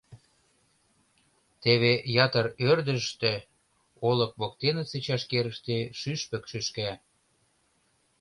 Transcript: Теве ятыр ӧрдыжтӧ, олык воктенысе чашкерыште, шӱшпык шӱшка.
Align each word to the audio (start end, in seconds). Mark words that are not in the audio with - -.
Теве 1.61 1.93
ятыр 2.25 2.45
ӧрдыжтӧ, 2.69 3.33
олык 4.09 4.31
воктенысе 4.39 4.97
чашкерыште, 5.05 5.77
шӱшпык 5.99 6.43
шӱшка. 6.51 6.89